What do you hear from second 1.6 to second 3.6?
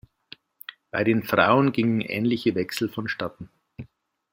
gingen ähnliche Wechsel vonstatten.